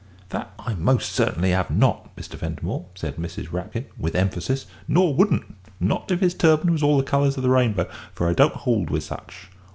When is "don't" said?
8.33-8.65